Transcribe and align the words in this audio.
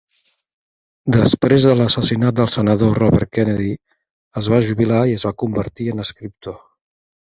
Després 1.15 1.67
de 1.67 1.75
l'assassinat 1.81 2.41
del 2.41 2.51
senador 2.55 2.97
Robert 3.03 3.33
Kennedy, 3.41 3.71
es 4.45 4.53
va 4.57 4.65
jubilar 4.73 5.07
i 5.15 5.19
es 5.23 5.31
va 5.31 5.39
convertir 5.47 5.93
en 5.97 6.09
escriptor. 6.11 6.63